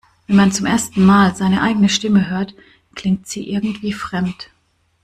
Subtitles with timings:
[0.25, 2.55] Wenn man zum ersten Mal seine eigene Stimme hört,
[2.95, 4.49] klingt sie irgendwie fremd.